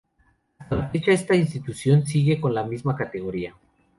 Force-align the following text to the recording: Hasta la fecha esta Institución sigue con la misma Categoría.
Hasta 0.57 0.75
la 0.77 0.89
fecha 0.89 1.11
esta 1.11 1.35
Institución 1.35 2.07
sigue 2.07 2.41
con 2.41 2.55
la 2.55 2.63
misma 2.65 2.95
Categoría. 2.95 3.55